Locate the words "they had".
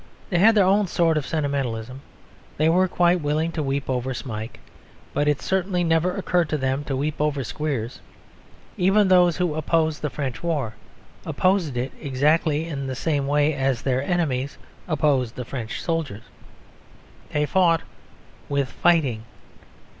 0.31-0.55